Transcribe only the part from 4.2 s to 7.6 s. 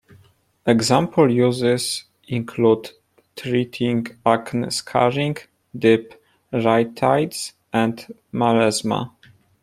acne scarring, deep rhytides,